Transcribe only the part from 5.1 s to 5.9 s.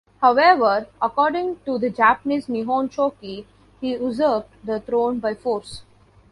by force.